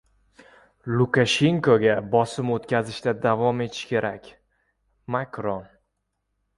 [1.01, 4.35] Lukashenkoga bosim o‘tkazishda davom etish kerak–
[5.17, 5.73] Makron